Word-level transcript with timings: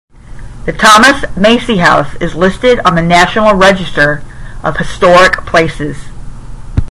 The 0.65 0.73
Thomas 0.73 1.25
Massey 1.37 1.77
House 1.77 2.15
is 2.19 2.33
listed 2.33 2.79
on 2.79 2.95
the 2.95 3.03
National 3.03 3.53
Register 3.53 4.23
of 4.63 4.77
Historic 4.77 5.33
Places. 5.45 6.05